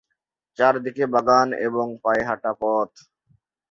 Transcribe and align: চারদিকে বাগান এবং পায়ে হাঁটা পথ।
চারদিকে 0.59 1.03
বাগান 1.13 1.47
এবং 1.67 1.85
পায়ে 2.03 2.23
হাঁটা 2.27 2.51
পথ। 2.61 2.89